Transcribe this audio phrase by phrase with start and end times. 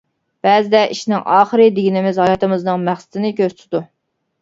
[0.45, 3.89] بەزىدە «ئىشنىڭ ئاخىرى» دېگىنىمىز ھاياتىمىزنىڭ مەقسىتىنى كۆرسىتىدۇ.